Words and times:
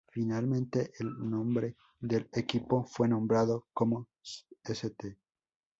Finalmente, 0.09 0.93
el 0.97 1.15
nombre 1.29 1.75
del 1.99 2.27
equipo 2.33 2.83
fue 2.83 3.07
nombrado 3.07 3.67
como 3.71 4.07
St. 4.63 5.15